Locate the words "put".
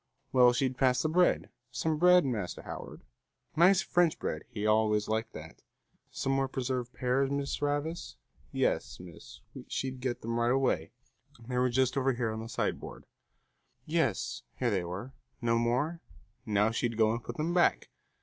17.23-17.37